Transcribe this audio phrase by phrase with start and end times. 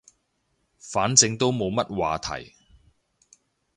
[0.79, 2.55] 反正都冇乜話題